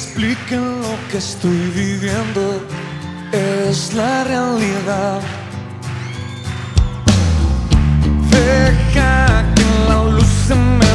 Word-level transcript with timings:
expliquen 0.00 0.80
lo 0.80 0.96
que 1.10 1.18
estoy 1.18 1.60
viviendo, 1.74 2.42
es 3.32 3.92
la 3.92 4.24
realidad. 4.24 5.20
Deja 8.30 9.44
que 9.54 9.64
la 9.88 10.04
luz 10.04 10.32
se 10.48 10.54
me 10.54 10.89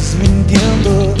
desmintiendo. 0.00 1.19